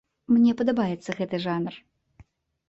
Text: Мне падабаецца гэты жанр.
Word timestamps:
Мне 0.35 0.53
падабаецца 0.61 1.15
гэты 1.19 1.41
жанр. 1.45 1.73